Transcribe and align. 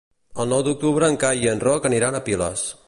El 0.43 0.47
nou 0.53 0.63
d'octubre 0.67 1.11
en 1.13 1.19
Cai 1.25 1.45
i 1.47 1.53
en 1.53 1.63
Roc 1.67 1.87
aniran 1.93 2.17
a 2.17 2.25
Piles. 2.31 2.69